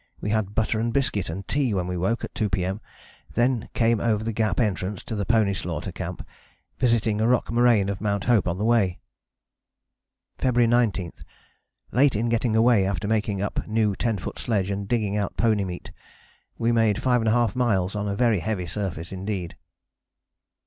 We 0.19 0.31
had 0.31 0.55
butter 0.55 0.79
and 0.79 0.91
biscuit 0.91 1.29
and 1.29 1.47
tea 1.47 1.75
when 1.75 1.85
we 1.85 1.95
woke 1.95 2.23
at 2.23 2.33
2 2.33 2.49
P.M., 2.49 2.81
then 3.35 3.69
came 3.75 3.99
over 3.99 4.23
the 4.23 4.33
Gap 4.33 4.59
entrance 4.59 5.03
to 5.03 5.13
the 5.13 5.27
pony 5.27 5.53
slaughter 5.53 5.91
camp, 5.91 6.25
visiting 6.79 7.21
a 7.21 7.27
rock 7.27 7.51
moraine 7.51 7.87
of 7.87 8.01
Mt. 8.01 8.23
Hope 8.23 8.47
on 8.47 8.57
the 8.57 8.65
way." 8.65 8.97
"February 10.39 10.65
19. 10.65 11.11
Late 11.91 12.15
in 12.15 12.29
getting 12.29 12.55
away 12.55 12.83
after 12.87 13.07
making 13.07 13.43
up 13.43 13.67
new 13.67 13.95
10 13.95 14.17
foot 14.17 14.39
sledge 14.39 14.71
and 14.71 14.87
digging 14.87 15.17
out 15.17 15.37
pony 15.37 15.65
meat. 15.65 15.91
We 16.57 16.71
made 16.71 16.95
5½ 16.95 17.51
m. 17.55 17.61
on 18.01 18.07
a 18.07 18.15
very 18.15 18.39
heavy 18.39 18.65
surface 18.65 19.11
indeed." 19.11 19.55